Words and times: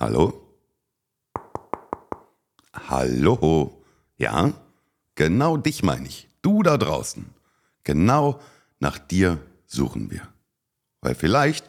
Hallo? 0.00 0.32
Hallo? 2.72 3.82
Ja? 4.16 4.52
Genau 5.16 5.56
dich 5.56 5.82
meine 5.82 6.06
ich. 6.06 6.28
Du 6.40 6.62
da 6.62 6.76
draußen. 6.76 7.26
Genau 7.82 8.40
nach 8.78 9.00
dir 9.00 9.42
suchen 9.66 10.12
wir. 10.12 10.22
Weil 11.00 11.16
vielleicht 11.16 11.68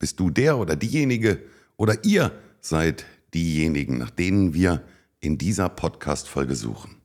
bist 0.00 0.18
du 0.18 0.30
der 0.30 0.58
oder 0.58 0.74
diejenige 0.74 1.40
oder 1.76 2.04
ihr 2.04 2.32
seid 2.60 3.06
diejenigen, 3.32 3.96
nach 3.96 4.10
denen 4.10 4.54
wir 4.54 4.82
in 5.20 5.38
dieser 5.38 5.68
Podcast-Folge 5.68 6.56
suchen. 6.56 6.96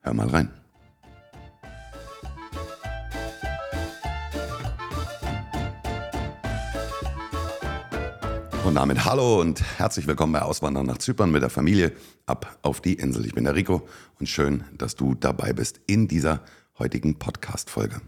Hör 0.00 0.14
mal 0.14 0.28
rein. 0.28 0.61
Und 8.64 8.76
damit 8.76 9.04
hallo 9.04 9.40
und 9.40 9.60
herzlich 9.78 10.06
willkommen 10.06 10.32
bei 10.32 10.42
Auswandern 10.42 10.86
nach 10.86 10.98
Zypern 10.98 11.32
mit 11.32 11.42
der 11.42 11.50
Familie 11.50 11.92
ab 12.26 12.58
auf 12.62 12.80
die 12.80 12.94
Insel. 12.94 13.26
Ich 13.26 13.34
bin 13.34 13.42
der 13.42 13.56
Rico 13.56 13.88
und 14.20 14.28
schön, 14.28 14.62
dass 14.78 14.94
du 14.94 15.16
dabei 15.16 15.52
bist 15.52 15.80
in 15.88 16.06
dieser 16.06 16.44
heutigen 16.78 17.18
Podcast-Folge. 17.18 18.00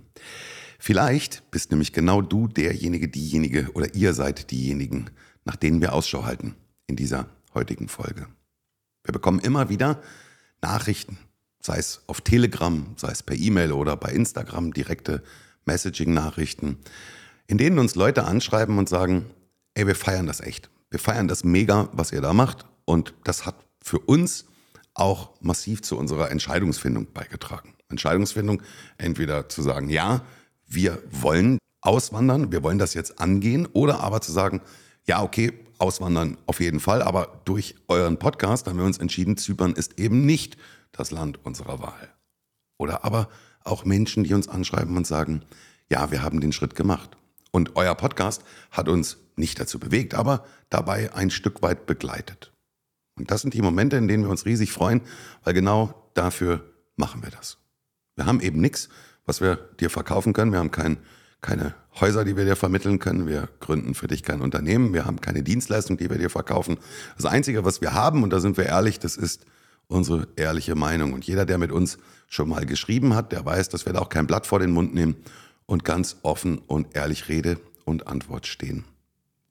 Vielleicht 0.79 1.51
bist 1.51 1.73
nämlich 1.73 1.93
genau 1.93 2.23
du 2.23 2.46
derjenige, 2.46 3.09
diejenige 3.09 3.70
oder 3.74 3.95
ihr 3.96 4.15
seid 4.15 4.52
diejenigen, 4.52 5.10
nach 5.45 5.56
denen 5.56 5.80
wir 5.80 5.93
Ausschau 5.93 6.24
halten 6.24 6.55
in 6.87 6.95
dieser 6.95 7.27
heutigen 7.52 7.88
Folge. 7.88 8.29
Wir 9.02 9.12
bekommen 9.12 9.41
immer 9.41 9.68
wieder 9.71 10.01
Nachrichten, 10.62 11.18
sei 11.60 11.79
es 11.79 12.02
auf 12.07 12.21
Telegram, 12.21 12.95
sei 12.96 13.10
es 13.10 13.24
per 13.24 13.37
E-Mail 13.37 13.73
oder 13.73 13.96
bei 13.96 14.12
Instagram, 14.12 14.73
direkte 14.73 15.24
Messaging-Nachrichten, 15.65 16.79
in 17.48 17.59
denen 17.59 17.80
uns 17.80 17.96
Leute 17.96 18.24
anschreiben 18.24 18.79
und 18.79 18.88
sagen, 18.88 19.27
ey, 19.74 19.87
wir 19.87 19.95
feiern 19.95 20.27
das 20.27 20.41
echt. 20.41 20.70
Wir 20.91 20.98
feiern 20.98 21.28
das 21.28 21.45
mega, 21.45 21.88
was 21.92 22.12
ihr 22.12 22.20
da 22.20 22.32
macht. 22.32 22.66
Und 22.84 23.15
das 23.24 23.46
hat 23.46 23.56
für 23.82 23.99
uns 23.99 24.46
auch 24.95 25.32
massiv 25.40 25.82
zu 25.82 25.99
unserer 25.99 26.30
Entscheidungsfindung 26.30 27.12
beigetragen. 27.12 27.74
Entscheidungsfindung, 27.88 28.62
entweder 28.99 29.49
zu 29.49 29.62
sagen, 29.62 29.88
ja, 29.88 30.24
wir 30.66 31.02
wollen 31.10 31.59
auswandern, 31.80 32.52
wir 32.52 32.62
wollen 32.62 32.79
das 32.79 32.95
jetzt 32.95 33.21
angehen, 33.21 33.66
oder 33.73 34.01
aber 34.01 34.21
zu 34.21 34.32
sagen, 34.32 34.60
ja, 35.07 35.23
okay, 35.23 35.52
auswandern 35.79 36.38
auf 36.46 36.60
jeden 36.60 36.80
Fall, 36.80 37.02
aber 37.02 37.40
durch 37.45 37.74
euren 37.88 38.18
Podcast 38.18 38.66
haben 38.66 38.79
wir 38.79 38.87
uns 38.87 38.99
entschieden, 38.99 39.37
Zypern 39.37 39.74
ist 39.74 39.99
eben 39.99 40.24
nicht 40.24 40.56
das 40.93 41.10
Land 41.10 41.45
unserer 41.45 41.80
Wahl. 41.80 42.15
Oder 42.79 43.04
aber 43.04 43.29
auch 43.65 43.84
Menschen, 43.84 44.24
die 44.24 44.34
uns 44.34 44.49
anschreiben 44.49 44.96
und 44.96 45.06
sagen, 45.06 45.43
ja, 45.90 46.10
wir 46.10 46.23
haben 46.23 46.40
den 46.40 46.52
Schritt 46.52 46.74
gemacht. 46.74 47.16
Und 47.55 47.77
euer 47.77 47.95
Podcast 47.95 48.43
hat 48.73 48.88
uns 48.88 49.19
nicht 49.37 49.60
dazu 49.60 49.79
bewegt, 49.79 50.15
aber 50.15 50.45
dabei 50.71 51.15
ein 51.15 51.30
Stück 51.30 51.63
weit 51.63 51.87
begleitet. 51.87 52.52
Und 53.16 53.30
das 53.30 53.43
sind 53.43 53.55
die 53.55 53.63
Momente, 53.63 53.96
in 53.96 54.09
denen 54.09 54.24
wir 54.24 54.30
uns 54.30 54.45
riesig 54.45 54.73
freuen, 54.73 55.02
weil 55.45 55.55
genau 55.55 56.11
dafür 56.15 56.65
machen 56.96 57.23
wir 57.23 57.30
das. 57.30 57.59
Wir 58.16 58.27
haben 58.27 58.41
eben 58.41 58.61
nichts, 58.61 58.88
was 59.24 59.41
wir 59.41 59.55
dir 59.79 59.88
verkaufen 59.88 60.33
können. 60.33 60.51
Wir 60.51 60.59
haben 60.59 60.73
kein, 60.73 60.96
keine 61.43 61.77
Häuser, 62.01 62.24
die 62.24 62.37
wir 62.37 62.45
dir 62.45 62.57
vermitteln 62.57 62.99
können. 62.99 63.29
Wir 63.29 63.49
gründen 63.61 63.95
für 63.95 64.09
dich 64.09 64.25
kein 64.25 64.41
Unternehmen. 64.41 64.93
Wir 64.93 65.05
haben 65.05 65.21
keine 65.21 65.44
Dienstleistung, 65.44 65.97
die 65.97 66.11
wir 66.11 66.19
dir 66.19 66.31
verkaufen. 66.31 66.78
Das 67.15 67.25
Einzige, 67.25 67.65
was 67.65 67.81
wir 67.81 67.93
haben, 67.93 68.25
und 68.25 68.33
da 68.33 68.41
sind 68.41 68.56
wir 68.56 68.66
ehrlich, 68.66 68.99
das 68.99 69.16
ist 69.16 69.47
unsere 69.87 70.27
ehrliche 70.34 70.75
Meinung. 70.75 71.12
Und 71.12 71.25
jeder, 71.25 71.47
der 71.47 71.59
mit 71.59 71.71
uns 71.71 71.99
schon 72.27 72.49
mal 72.49 72.66
geschrieben 72.66 73.15
hat, 73.15 73.31
der 73.31 73.47
weiß, 73.47 73.69
dass 73.69 73.87
wir 73.87 73.93
da 73.93 74.00
auch 74.00 74.09
kein 74.09 74.27
Blatt 74.27 74.44
vor 74.44 74.59
den 74.59 74.72
Mund 74.72 74.93
nehmen 74.93 75.15
und 75.66 75.84
ganz 75.84 76.16
offen 76.22 76.59
und 76.59 76.94
ehrlich 76.94 77.28
Rede 77.28 77.59
und 77.84 78.06
Antwort 78.06 78.47
stehen. 78.47 78.84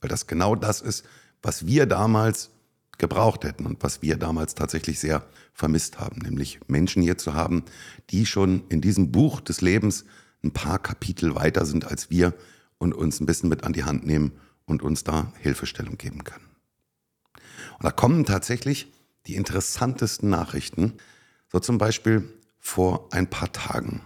Weil 0.02 0.09
das 0.09 0.28
genau 0.28 0.55
das 0.55 0.81
ist, 0.81 1.05
was 1.42 1.66
wir 1.66 1.86
damals 1.86 2.52
gebraucht 2.97 3.44
hätten 3.44 3.66
und 3.66 3.83
was 3.83 4.02
wir 4.02 4.17
damals 4.17 4.55
tatsächlich 4.55 5.00
sehr 5.00 5.25
vermisst 5.53 6.00
haben, 6.00 6.20
nämlich 6.20 6.59
Menschen 6.67 7.02
hier 7.02 7.17
zu 7.17 7.33
haben, 7.33 7.64
die 8.09 8.25
schon 8.25 8.64
in 8.70 8.82
diesem 8.82 9.11
Buch 9.11 9.42
des 9.42 9.61
Lebens 9.61 10.05
ein 10.43 10.52
paar 10.52 10.80
Kapitel 10.80 11.36
weiter 11.36 11.65
sind 11.65 11.86
als 11.86 12.10
wir 12.10 12.33
und 12.77 12.93
uns 12.93 13.20
ein 13.20 13.26
bisschen 13.26 13.49
mit 13.49 13.64
an 13.64 13.73
die 13.73 13.83
Hand 13.83 14.05
nehmen 14.05 14.33
und 14.65 14.82
uns 14.82 15.04
da 15.04 15.32
Hilfestellung 15.39 15.98
geben 15.98 16.23
können. 16.23 16.45
Und 17.77 17.86
da 17.86 17.92
kommen 17.92 18.26
tatsächlich 18.26 18.92
die 19.26 19.36
interessantesten 19.36 20.30
Nachrichten, 20.30 20.93
so 21.52 21.59
zum 21.59 21.77
Beispiel 21.77 22.27
vor 22.59 23.08
ein 23.11 23.30
paar 23.30 23.52
Tagen. 23.52 24.02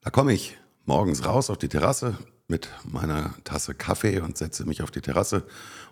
Da 0.00 0.10
komme 0.10 0.32
ich 0.32 0.56
morgens 0.86 1.24
raus 1.24 1.50
auf 1.50 1.58
die 1.58 1.68
Terrasse, 1.68 2.16
mit 2.48 2.70
meiner 2.84 3.34
Tasse 3.42 3.74
Kaffee 3.74 4.20
und 4.20 4.38
setze 4.38 4.64
mich 4.64 4.82
auf 4.82 4.92
die 4.92 5.00
Terrasse 5.00 5.44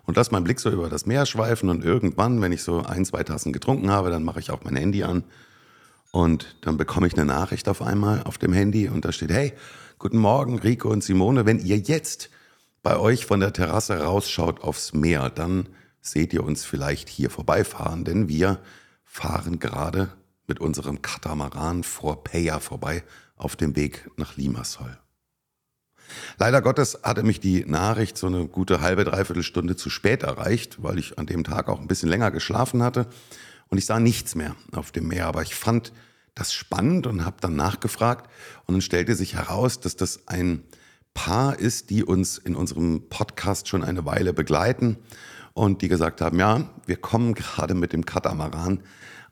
und 0.05 0.15
lasse 0.15 0.31
meinen 0.31 0.45
Blick 0.45 0.59
so 0.59 0.69
über 0.69 0.89
das 0.89 1.05
Meer 1.05 1.25
schweifen 1.25 1.69
und 1.69 1.83
irgendwann, 1.83 2.41
wenn 2.41 2.53
ich 2.53 2.63
so 2.63 2.81
ein, 2.81 3.03
zwei 3.03 3.23
Tassen 3.23 3.51
getrunken 3.51 3.91
habe, 3.91 4.09
dann 4.09 4.23
mache 4.23 4.39
ich 4.39 4.51
auch 4.51 4.63
mein 4.63 4.77
Handy 4.77 5.03
an 5.03 5.25
und 6.11 6.55
dann 6.61 6.77
bekomme 6.77 7.07
ich 7.07 7.13
eine 7.13 7.25
Nachricht 7.25 7.67
auf 7.67 7.81
einmal 7.81 8.23
auf 8.23 8.37
dem 8.37 8.53
Handy 8.53 8.87
und 8.87 9.03
da 9.03 9.11
steht, 9.11 9.31
hey, 9.31 9.53
guten 9.99 10.17
Morgen 10.17 10.57
Rico 10.59 10.89
und 10.89 11.03
Simone, 11.03 11.45
wenn 11.45 11.59
ihr 11.59 11.77
jetzt 11.77 12.29
bei 12.83 12.97
euch 12.97 13.25
von 13.25 13.41
der 13.41 13.51
Terrasse 13.51 13.99
rausschaut 14.01 14.61
aufs 14.61 14.93
Meer, 14.93 15.29
dann 15.29 15.67
seht 15.99 16.31
ihr 16.33 16.43
uns 16.43 16.63
vielleicht 16.63 17.09
hier 17.09 17.29
vorbeifahren, 17.29 18.05
denn 18.05 18.29
wir 18.29 18.59
fahren 19.03 19.59
gerade 19.59 20.09
mit 20.47 20.61
unserem 20.61 21.01
Katamaran 21.01 21.83
vor 21.83 22.23
Peja 22.23 22.59
vorbei 22.59 23.03
auf 23.35 23.55
dem 23.55 23.75
Weg 23.75 24.09
nach 24.17 24.37
Limassol. 24.37 24.97
Leider 26.37 26.61
Gottes 26.61 26.99
hatte 27.03 27.23
mich 27.23 27.39
die 27.39 27.65
Nachricht 27.65 28.17
so 28.17 28.27
eine 28.27 28.47
gute 28.47 28.81
halbe, 28.81 29.03
dreiviertel 29.05 29.43
Stunde 29.43 29.75
zu 29.75 29.89
spät 29.89 30.23
erreicht, 30.23 30.83
weil 30.83 30.99
ich 30.99 31.17
an 31.17 31.25
dem 31.25 31.43
Tag 31.43 31.67
auch 31.67 31.79
ein 31.79 31.87
bisschen 31.87 32.09
länger 32.09 32.31
geschlafen 32.31 32.83
hatte 32.83 33.07
und 33.69 33.77
ich 33.77 33.85
sah 33.85 33.99
nichts 33.99 34.35
mehr 34.35 34.55
auf 34.73 34.91
dem 34.91 35.07
Meer. 35.07 35.27
Aber 35.27 35.41
ich 35.41 35.55
fand 35.55 35.91
das 36.35 36.53
spannend 36.53 37.07
und 37.07 37.25
habe 37.25 37.37
dann 37.41 37.55
nachgefragt 37.55 38.29
und 38.65 38.75
dann 38.75 38.81
stellte 38.81 39.15
sich 39.15 39.35
heraus, 39.35 39.79
dass 39.79 39.95
das 39.95 40.27
ein 40.27 40.63
Paar 41.13 41.57
ist, 41.57 41.89
die 41.89 42.03
uns 42.03 42.37
in 42.37 42.55
unserem 42.55 43.07
Podcast 43.09 43.69
schon 43.69 43.83
eine 43.83 44.05
Weile 44.05 44.33
begleiten 44.33 44.97
und 45.53 45.81
die 45.81 45.87
gesagt 45.87 46.19
haben, 46.19 46.37
ja, 46.37 46.69
wir 46.85 46.97
kommen 46.97 47.33
gerade 47.33 47.73
mit 47.73 47.93
dem 47.93 48.05
Katamaran 48.05 48.81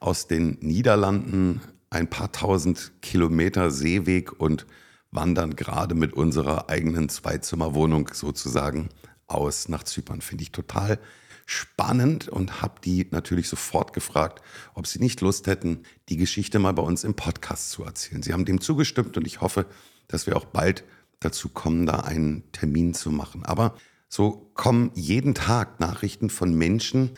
aus 0.00 0.26
den 0.26 0.56
Niederlanden, 0.60 1.60
ein 1.94 2.10
paar 2.10 2.32
tausend 2.32 2.92
Kilometer 3.02 3.70
Seeweg 3.70 4.38
und 4.40 4.66
wandern 5.10 5.56
gerade 5.56 5.94
mit 5.94 6.12
unserer 6.12 6.68
eigenen 6.68 7.08
Zweizimmerwohnung 7.08 8.10
sozusagen 8.12 8.88
aus 9.26 9.68
nach 9.68 9.84
Zypern. 9.84 10.20
Finde 10.20 10.42
ich 10.42 10.52
total 10.52 10.98
spannend 11.46 12.28
und 12.28 12.62
habe 12.62 12.80
die 12.82 13.06
natürlich 13.10 13.48
sofort 13.48 13.92
gefragt, 13.92 14.42
ob 14.74 14.86
sie 14.86 14.98
nicht 14.98 15.20
Lust 15.20 15.46
hätten, 15.46 15.82
die 16.08 16.16
Geschichte 16.16 16.58
mal 16.58 16.72
bei 16.72 16.82
uns 16.82 17.04
im 17.04 17.14
Podcast 17.14 17.70
zu 17.70 17.84
erzählen. 17.84 18.22
Sie 18.22 18.32
haben 18.32 18.44
dem 18.44 18.60
zugestimmt 18.60 19.16
und 19.16 19.26
ich 19.26 19.40
hoffe, 19.40 19.66
dass 20.08 20.26
wir 20.26 20.36
auch 20.36 20.46
bald 20.46 20.84
dazu 21.20 21.48
kommen, 21.48 21.86
da 21.86 22.00
einen 22.00 22.50
Termin 22.52 22.94
zu 22.94 23.10
machen. 23.10 23.44
Aber 23.44 23.74
so 24.08 24.50
kommen 24.54 24.90
jeden 24.94 25.34
Tag 25.34 25.80
Nachrichten 25.80 26.30
von 26.30 26.54
Menschen, 26.54 27.10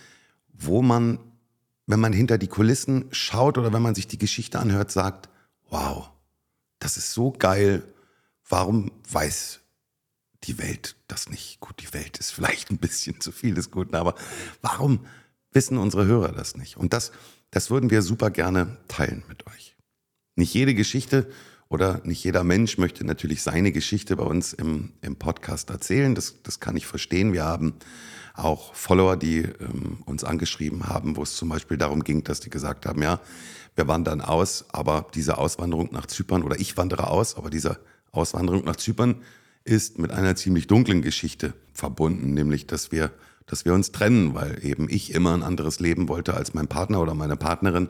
wo 0.53 0.83
man, 0.83 1.19
wenn 1.87 2.01
man 2.01 2.13
hinter 2.13 2.39
die 2.39 2.49
Kulissen 2.49 3.07
schaut 3.13 3.59
oder 3.59 3.73
wenn 3.73 3.83
man 3.83 3.95
sich 3.95 4.09
die 4.09 4.19
Geschichte 4.19 4.59
anhört, 4.59 4.91
sagt, 4.91 5.29
wow, 5.71 6.11
das 6.79 6.97
ist 6.97 7.13
so 7.13 7.33
geil. 7.33 7.83
Warum 8.49 8.93
weiß 9.09 9.61
die 10.45 10.59
Welt 10.59 10.97
das 11.09 11.29
nicht? 11.29 11.61
Gut, 11.61 11.81
die 11.81 11.93
Welt 11.93 12.19
ist 12.19 12.33
vielleicht 12.33 12.71
ein 12.71 12.79
bisschen 12.79 13.21
zu 13.21 13.33
viel 13.33 13.55
des 13.55 13.71
Guten, 13.71 13.95
aber 13.95 14.15
warum 14.63 15.07
wissen 15.53 15.79
unsere 15.79 16.07
Hörer 16.07 16.33
das 16.33 16.57
nicht? 16.57 16.77
Und 16.77 16.93
das, 16.93 17.13
das 17.51 17.71
würden 17.71 17.91
wir 17.91 18.03
super 18.03 18.31
gerne 18.31 18.77
teilen 18.89 19.25
mit 19.29 19.47
euch. 19.47 19.77
Nicht 20.35 20.53
jede 20.53 20.75
Geschichte 20.75 21.31
oder 21.69 22.01
nicht 22.05 22.23
jeder 22.23 22.45
Mensch 22.45 22.79
möchte 22.79 23.05
natürlich 23.05 23.43
seine 23.43 23.73
Geschichte 23.73 24.17
bei 24.17 24.25
uns 24.25 24.53
im, 24.53 24.93
im 25.01 25.17
Podcast 25.17 25.71
erzählen. 25.71 26.15
Das, 26.15 26.43
das 26.43 26.61
kann 26.61 26.77
ich 26.77 26.87
verstehen. 26.87 27.33
Wir 27.33 27.45
haben 27.45 27.75
auch 28.35 28.75
Follower, 28.75 29.17
die 29.17 29.39
ähm, 29.39 29.99
uns 30.05 30.23
angeschrieben 30.23 30.89
haben, 30.89 31.17
wo 31.17 31.23
es 31.23 31.37
zum 31.37 31.49
Beispiel 31.49 31.77
darum 31.77 32.05
ging, 32.05 32.23
dass 32.23 32.41
die 32.41 32.51
gesagt 32.51 32.87
haben, 32.87 33.03
ja, 33.03 33.21
wir 33.75 33.89
wandern 33.89 34.21
aus, 34.21 34.67
aber 34.71 35.07
diese 35.15 35.39
Auswanderung 35.39 35.91
nach 35.93 36.07
Zypern 36.07 36.43
oder 36.43 36.59
ich 36.59 36.77
wandere 36.77 37.11
aus, 37.11 37.37
aber 37.37 37.51
diese 37.51 37.79
Auswanderung 38.13 38.65
nach 38.65 38.77
Zypern 38.77 39.17
ist 39.65 39.99
mit 39.99 40.13
einer 40.13 40.37
ziemlich 40.37 40.67
dunklen 40.67 41.03
Geschichte 41.03 41.53
verbunden, 41.73 42.33
nämlich 42.33 42.67
dass 42.67 42.93
wir, 42.93 43.11
dass 43.47 43.65
wir 43.65 43.75
uns 43.75 43.93
trennen, 43.93 44.35
weil 44.35 44.65
eben 44.65 44.89
ich 44.89 45.13
immer 45.13 45.35
ein 45.35 45.43
anderes 45.43 45.81
Leben 45.81 46.09
wollte 46.09 46.35
als 46.35 46.55
mein 46.55 46.69
Partner 46.69 47.03
oder 47.03 47.15
meine 47.15 47.37
Partnerin 47.37 47.89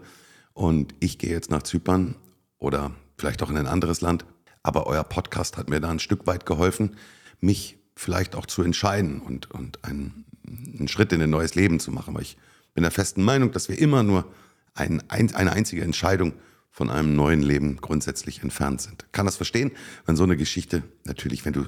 und 0.54 0.94
ich 1.00 1.18
gehe 1.18 1.30
jetzt 1.30 1.50
nach 1.50 1.62
Zypern 1.62 2.16
oder 2.58 2.92
vielleicht 3.16 3.42
auch 3.42 3.50
in 3.50 3.56
ein 3.56 3.66
anderes 3.66 4.00
Land. 4.00 4.24
Aber 4.62 4.86
euer 4.86 5.04
Podcast 5.04 5.56
hat 5.56 5.70
mir 5.70 5.80
da 5.80 5.90
ein 5.90 5.98
Stück 5.98 6.26
weit 6.26 6.46
geholfen, 6.46 6.96
mich 7.40 7.78
vielleicht 7.94 8.34
auch 8.34 8.46
zu 8.46 8.62
entscheiden 8.62 9.20
und, 9.20 9.50
und 9.50 9.84
einen, 9.84 10.24
einen 10.46 10.88
Schritt 10.88 11.12
in 11.12 11.22
ein 11.22 11.30
neues 11.30 11.54
Leben 11.54 11.80
zu 11.80 11.90
machen. 11.90 12.14
Weil 12.14 12.22
ich 12.22 12.36
bin 12.74 12.82
der 12.82 12.90
festen 12.90 13.22
Meinung, 13.22 13.52
dass 13.52 13.68
wir 13.68 13.78
immer 13.78 14.02
nur 14.02 14.30
ein, 14.74 15.02
eine 15.08 15.52
einzige 15.52 15.82
Entscheidung 15.82 16.34
von 16.70 16.90
einem 16.90 17.16
neuen 17.16 17.42
Leben 17.42 17.78
grundsätzlich 17.78 18.42
entfernt 18.42 18.82
sind. 18.82 19.06
Kann 19.12 19.24
das 19.24 19.36
verstehen, 19.36 19.72
wenn 20.04 20.16
so 20.16 20.24
eine 20.24 20.36
Geschichte, 20.36 20.82
natürlich, 21.04 21.44
wenn 21.46 21.54
du 21.54 21.66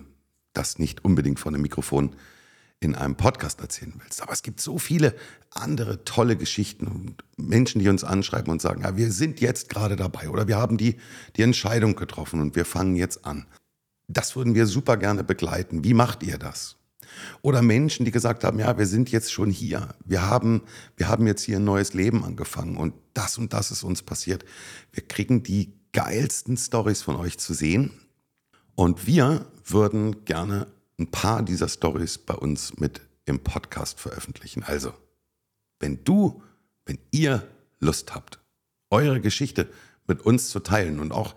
das 0.52 0.78
nicht 0.78 1.04
unbedingt 1.04 1.40
vor 1.40 1.50
einem 1.50 1.62
Mikrofon 1.62 2.14
in 2.80 2.94
einem 2.94 3.16
Podcast 3.16 3.60
erzählen 3.60 3.94
willst. 3.98 4.22
Aber 4.22 4.32
es 4.32 4.42
gibt 4.42 4.60
so 4.60 4.78
viele 4.78 5.14
andere 5.50 6.04
tolle 6.04 6.36
Geschichten 6.36 6.86
und 6.86 7.25
Menschen, 7.36 7.80
die 7.80 7.88
uns 7.88 8.04
anschreiben 8.04 8.52
und 8.52 8.62
sagen, 8.62 8.82
ja, 8.82 8.96
wir 8.96 9.10
sind 9.10 9.40
jetzt 9.40 9.69
gerade 9.69 9.96
dabei 9.96 10.28
oder 10.30 10.46
wir 10.46 10.56
haben 10.56 10.76
die, 10.76 10.96
die 11.36 11.42
Entscheidung 11.42 11.96
getroffen 11.96 12.40
und 12.40 12.54
wir 12.54 12.64
fangen 12.64 12.94
jetzt 12.94 13.25
an. 13.25 13.46
Das 14.06 14.36
würden 14.36 14.54
wir 14.54 14.66
super 14.66 14.96
gerne 14.96 15.25
begleiten. 15.25 15.84
Wie 15.84 15.94
macht 15.94 16.22
ihr 16.22 16.38
das? 16.38 16.76
Oder 17.42 17.62
Menschen, 17.62 18.04
die 18.04 18.10
gesagt 18.10 18.44
haben, 18.44 18.58
ja, 18.58 18.78
wir 18.78 18.86
sind 18.86 19.10
jetzt 19.10 19.32
schon 19.32 19.50
hier. 19.50 19.94
Wir 20.04 20.22
haben, 20.22 20.62
wir 20.96 21.08
haben 21.08 21.26
jetzt 21.26 21.42
hier 21.42 21.56
ein 21.56 21.64
neues 21.64 21.94
Leben 21.94 22.25
angefangen 22.25 22.76
und 22.76 22.94
das 23.14 23.38
und 23.38 23.52
das 23.52 23.70
ist 23.70 23.82
uns 23.82 24.02
passiert. 24.02 24.44
Wir 24.92 25.06
kriegen 25.06 25.42
die 25.42 25.72
geilsten 25.92 26.56
Stories 26.56 27.02
von 27.02 27.16
euch 27.16 27.38
zu 27.38 27.54
sehen. 27.54 27.90
Und 28.75 29.06
wir 29.06 29.46
würden 29.64 30.25
gerne 30.25 30.69
ein 30.98 31.10
paar 31.10 31.42
dieser 31.42 31.68
Stories 31.68 32.18
bei 32.18 32.34
uns 32.34 32.78
mit 32.78 33.00
im 33.24 33.40
Podcast 33.40 34.00
veröffentlichen. 34.00 34.64
Also, 34.64 34.92
wenn 35.78 36.02
du, 36.04 36.42
wenn 36.86 36.98
ihr 37.10 37.46
Lust 37.78 38.14
habt, 38.14 38.40
eure 38.90 39.20
Geschichte 39.20 39.68
mit 40.06 40.22
uns 40.22 40.48
zu 40.48 40.60
teilen 40.60 40.98
und 40.98 41.12
auch 41.12 41.34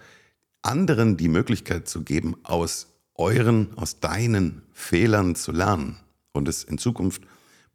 anderen 0.62 1.18
die 1.18 1.28
Möglichkeit 1.28 1.86
zu 1.88 2.04
geben, 2.04 2.38
aus 2.44 2.88
euren, 3.16 3.78
aus 3.78 4.00
deinen 4.00 4.62
Fehlern 4.72 5.36
zu 5.36 5.52
lernen 5.52 5.98
und 6.32 6.48
es 6.48 6.64
in 6.64 6.78
Zukunft 6.78 7.24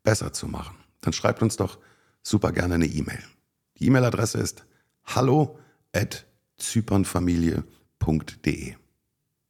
besser 0.03 0.33
zu 0.33 0.49
machen, 0.49 0.77
dann 1.03 1.13
schreibt 1.13 1.43
uns 1.43 1.57
doch 1.57 1.79
super 2.23 2.53
gerne 2.53 2.77
eine 2.77 2.87
E-Mail. 2.87 3.23
Die 3.79 3.85
E-Mail-Adresse 3.87 4.39
ist 4.39 4.65
hallo 5.05 5.59
at 5.93 6.25
zypernfamilie.de. 6.57 8.75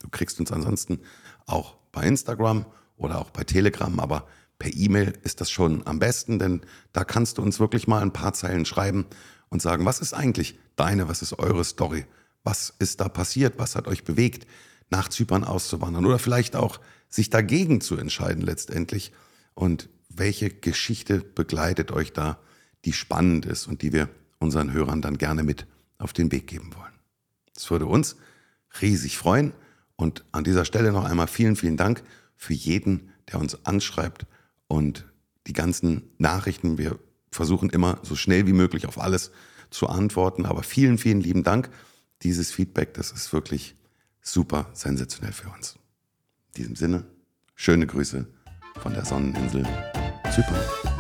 Du 0.01 0.09
kriegst 0.11 0.41
uns 0.41 0.51
ansonsten 0.53 1.01
auch 1.47 1.77
bei 1.97 2.03
Instagram 2.03 2.67
oder 2.99 3.19
auch 3.19 3.31
bei 3.31 3.43
Telegram, 3.43 3.99
aber 3.99 4.29
per 4.59 4.71
E-Mail 4.73 5.15
ist 5.25 5.41
das 5.41 5.51
schon 5.51 5.87
am 5.87 5.99
besten, 5.99 6.39
denn 6.39 6.61
da 6.93 7.05
kannst 7.05 7.39
du 7.39 7.43
uns 7.43 7.59
wirklich 7.59 7.89
mal 7.89 8.03
ein 8.03 8.13
paar 8.13 8.35
Zeilen 8.35 8.67
schreiben 8.67 9.07
und 9.49 9.63
sagen, 9.63 9.87
was 9.87 10.01
ist 10.01 10.13
eigentlich 10.13 10.59
deine, 10.77 11.09
was 11.09 11.23
ist 11.23 11.39
eure 11.39 11.65
Story? 11.65 12.05
Was 12.45 12.75
ist 12.79 13.01
da 13.01 13.09
passiert? 13.09 13.59
Was 13.59 13.77
hat 13.77 13.89
euch 13.89 14.05
bewegt, 14.05 14.47
nach 14.91 15.09
Zypern 15.09 15.43
auszuwandern? 15.43 16.05
Oder 16.05 16.19
vielleicht 16.19 16.55
auch 16.55 16.81
sich 17.09 17.31
dagegen 17.31 17.81
zu 17.81 17.97
entscheiden 17.97 18.43
letztendlich. 18.43 19.13
Und 19.55 19.89
welche 20.11 20.51
Geschichte 20.51 21.21
begleitet 21.21 21.93
euch 21.93 22.13
da, 22.13 22.39
die 22.85 22.93
spannend 22.93 23.47
ist 23.47 23.67
und 23.67 23.81
die 23.81 23.95
wir 23.95 24.11
unseren 24.39 24.71
Hörern 24.71 25.01
dann 25.01 25.17
gerne 25.17 25.43
mit 25.43 25.67
auf 25.97 26.13
den 26.13 26.31
Weg 26.31 26.47
geben 26.47 26.75
wollen? 26.77 26.93
Das 27.55 27.71
würde 27.71 27.87
uns 27.87 28.17
riesig 28.83 29.17
freuen. 29.17 29.55
Und 29.97 30.25
an 30.33 30.45
dieser 30.45 30.65
Stelle 30.65 30.93
noch 30.93 31.05
einmal 31.05 31.27
vielen, 31.27 31.57
vielen 31.57 31.77
Dank 31.77 32.03
für 32.37 32.53
jeden, 32.53 33.11
der 33.31 33.41
uns 33.41 33.65
anschreibt 33.65 34.27
und 34.69 35.07
die 35.47 35.53
ganzen 35.53 36.03
Nachrichten. 36.19 36.79
Wir 36.79 36.99
versuchen 37.31 37.71
immer 37.71 37.99
so 38.03 38.15
schnell 38.15 38.47
wie 38.47 38.53
möglich 38.53 38.87
auf 38.87 39.01
alles 39.01 39.31
zu 39.71 39.89
antworten. 39.89 40.47
Aber 40.47 40.63
vielen, 40.63 40.99
vielen 40.99 41.21
lieben 41.21 41.43
Dank 41.43 41.71
dieses 42.23 42.51
Feedback, 42.51 42.95
das 42.95 43.13
ist 43.13 43.33
wirklich 43.33 43.77
super 44.21 44.71
sensationell 44.73 45.33
für 45.33 45.51
uns. 45.51 45.77
In 46.49 46.63
diesem 46.63 46.77
Sinne, 46.77 47.05
schöne 47.55 47.87
Grüße 47.87 48.27
von 48.81 48.93
der 48.93 49.05
Sonneninsel 49.05 49.67
Zypern. 50.35 50.96